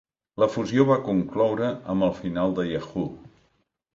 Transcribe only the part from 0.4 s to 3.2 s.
La fusió va concloure amb el final de Yahoo!